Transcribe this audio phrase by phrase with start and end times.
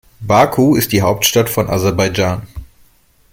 [0.21, 2.47] Baku ist die Hauptstadt von Aserbaidschan.